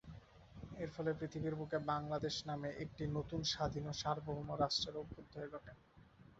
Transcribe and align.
এর 0.75 0.89
ফলে 0.95 1.11
পৃথিবীর 1.13 1.55
বুকে 1.55 1.77
বাংলাদেশ 1.91 2.35
নামে 2.45 2.69
একটি 2.83 3.03
নতুন 3.17 3.39
স্বাধীন 3.51 3.83
ও 3.87 3.93
সার্বভৌম 4.01 4.47
রাষ্ট্রের 4.55 4.95
অভ্যুদয় 4.97 5.49
ঘটে। 5.53 5.73